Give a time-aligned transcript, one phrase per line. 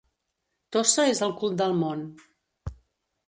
[0.75, 2.03] Tossa és el cul del món.